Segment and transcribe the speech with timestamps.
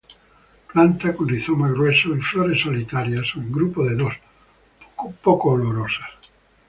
[0.73, 4.13] Planta con rizoma grueso y flores solitarias o en grupo de dos,
[5.21, 6.09] poco olorosas.